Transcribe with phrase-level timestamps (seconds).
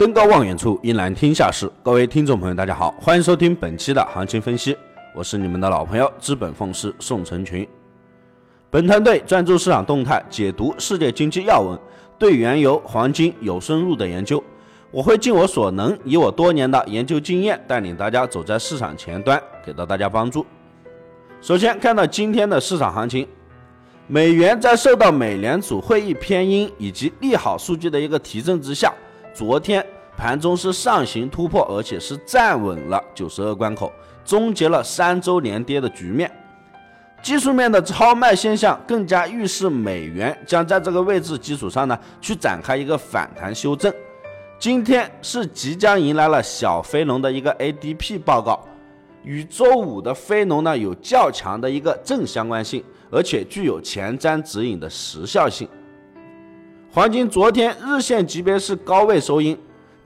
[0.00, 1.70] 登高望远处，一览天下事。
[1.82, 4.74] 各位听众朋友，大家好，欢迎收听本期的行情分析。
[5.14, 7.68] 我是你们的老朋友资本奉师宋成群。
[8.70, 11.78] 本团队专注市场动态，解读世界经济要闻，
[12.18, 14.42] 对原油、黄金有深入的研究。
[14.90, 20.46] 我会尽我所能，以我多年的研究经验，带领大家走在市场前端，给到大家帮助。
[21.42, 23.28] 首先看到今天的市场行情。
[24.06, 28.90] 美元在受到美联储会议偏鹰以及利好数据的一个提振之下，
[29.34, 29.84] 昨天
[30.20, 33.90] 盘中是上行突破，而且是站稳了九十二关口，
[34.22, 36.30] 终结了三周连跌的局面。
[37.22, 43.90] 技术面的超卖现象更加预示美元将在这个位置基础上呢去展开一个反弹修正。
[44.58, 48.62] 今天是即将迎来了小非农的一个 ADP 报告，
[49.22, 52.84] 与周五的非农呢有较强的一个正相关性。
[53.10, 55.66] 而且具有前瞻指引的时效性。
[56.92, 59.58] 黄金昨天日线级别是高位收阴，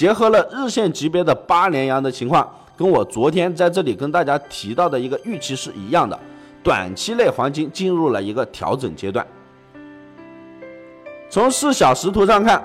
[0.00, 6.18] 结合了日线级别的八连阳的情况，跟我昨天在这里跟大家提到的一个预期是一样的。
[6.62, 9.26] 短期内黄金进入了一个调整阶段。
[11.28, 12.64] 从四小时图上看，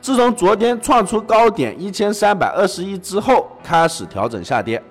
[0.00, 4.82] 自从昨天创出高点一千三百二十一之后，开始调整下跌。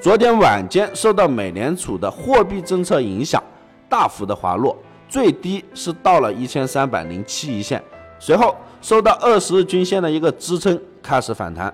[0.00, 3.42] 昨天晚间受到美联储的货币政策影响。
[3.88, 4.76] 大幅的滑落，
[5.08, 7.82] 最低是到了一千三百零七一线，
[8.20, 11.72] 随后受到二十日均线的一个支撑，开始反弹。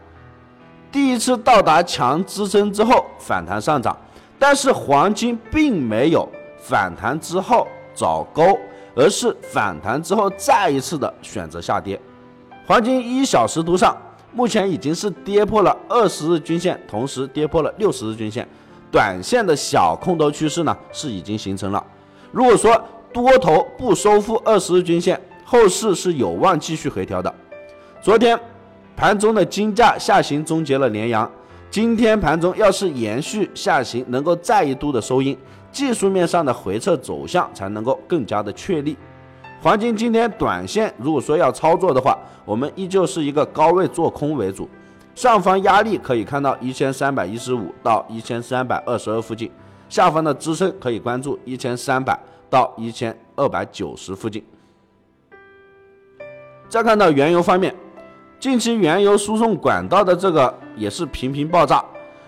[0.90, 3.96] 第一次到达强支撑之后反弹上涨，
[4.38, 6.26] 但是黄金并没有
[6.58, 8.56] 反弹之后找高，
[8.94, 12.00] 而是反弹之后再一次的选择下跌。
[12.66, 13.96] 黄金一小时图上
[14.32, 18.48] 目前已经是跌破了二十日均线，同时跌破了六十日均线，
[18.90, 21.84] 短线的小空头趋势呢是已经形成了。
[22.32, 27.34] 如果说多头不收复二十日均线，后市是有望继续回调的。
[28.02, 28.38] 昨天
[28.98, 31.30] 盘中的金价下行终结了连阳，
[31.70, 35.38] 今天盘中要是延续下行，能够再一度的收阴，
[35.70, 38.96] 技术面上的回撤走向才能够更加的确立。
[39.62, 44.68] 黄金今天短线如果说要操作的话，我们依旧是一个高位做空为主，
[45.14, 49.48] 上方压力可以看到一千三百一十五到一千三百二十二附近。
[49.88, 52.18] 下方的支撑可以关注一千三百
[52.50, 54.44] 到一千二百九十附近。
[56.68, 57.72] 再看到原油方面，
[58.40, 61.84] 近期原油输送管道的这个也是频频爆炸，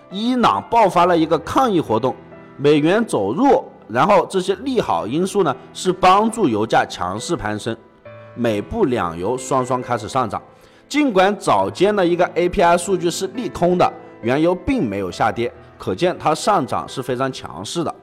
[0.09, 2.13] 伊朗爆发了一个抗议活动，
[2.57, 7.75] 美元走弱，然后这些利好因素呢是帮助油价强势攀升，
[8.35, 10.41] 美布两油双双开始上涨。
[10.89, 13.89] 尽管早间的一个 API 数据是利空的，
[14.21, 15.51] 原油并没有下跌。
[15.77, 17.95] 可见它上涨是非常强势的。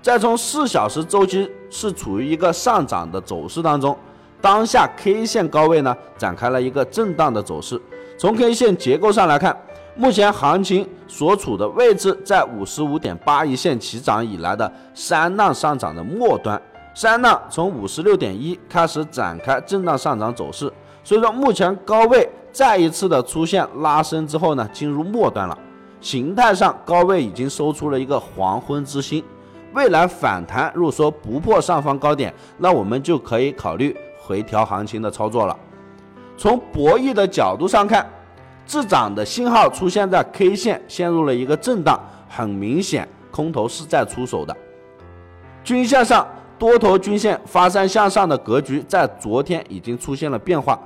[0.00, 3.96] 再从四小时周期是处于一个上涨的走势当中，
[4.40, 7.80] 当下 K 线高位呢展开了一个震荡的走势。
[8.18, 9.56] 从 K 线结构上来看，
[9.94, 16.60] 目前行情所处的位置在五十五点八一线起涨以来的三浪上涨的末端，
[16.94, 25.58] 三浪从五十六点一开始展开震荡上涨走势，所以说目前高位再一次的出现拉升之后呢，进入末端了。
[26.00, 29.24] 形态上高位已经收出了一个黄昏之星，
[29.72, 33.96] 未来反弹如果说不破上方高点，那我们就可以考虑
[34.26, 35.56] 回调行情的操作了。
[36.36, 38.04] 从博弈的角度上看，
[38.66, 44.54] 滞涨的信号出现在 K 线陷入了一个震荡，很明显空头是在出手的。
[45.62, 46.26] 均线上
[46.58, 50.78] 多头均线发散向上的格局在昨天已经出现了变化。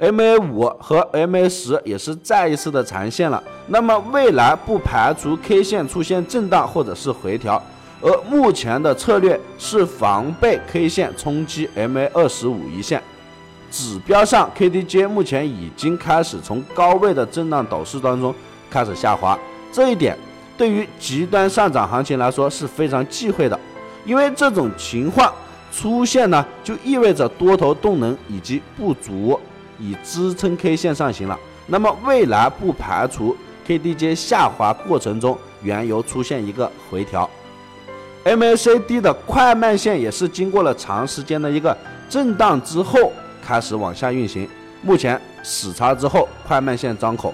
[0.00, 7.62] MA 五和 MA 十也是再一次的长线了，那么未来不排除 K 线出现震荡或者是回调，
[8.04, 13.02] 而目前的策略是防备 K 线冲击 MA 二十五一线。
[13.70, 18.32] 指标上 KDJ 目前已经开始从高位的震荡走势当中
[18.70, 19.38] 开始下滑，
[19.72, 20.16] 这一点
[20.58, 23.58] 对于极端上涨行情来说是非常忌讳的，
[24.04, 25.32] 因为这种情况
[25.72, 29.40] 出现呢，就意味着多头动能以及不足。
[29.80, 31.36] 以支撑 K 线上行了，
[31.66, 33.36] 那么未来不排除
[33.66, 37.28] KDJ 下滑过程中原油出现一个回调
[38.24, 41.76] ，MACD 的快慢线也是经过了长时间的一个
[42.08, 43.12] 震荡之后
[43.42, 44.48] 开始往下运行，
[44.82, 47.32] 目前死叉之后快慢线张口，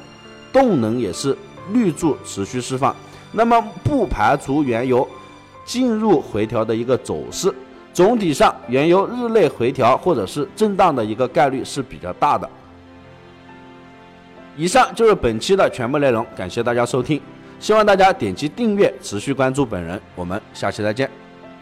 [0.53, 1.37] 动能也是
[1.73, 2.95] 绿柱持续释放，
[3.33, 5.09] 那么不排除原油
[5.65, 7.55] 进入回调的一个走势。
[7.93, 12.49] 总体上，原油日内回调或者是震荡的一个概率是比较大的。
[14.57, 17.21] 以上就是本期的全部内容，感谢大家收听，
[17.61, 21.20] 希望大家点击订阅，持续关注本人，我们下期再见。